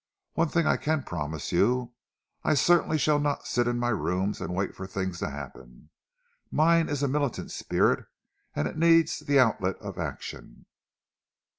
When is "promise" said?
1.03-1.51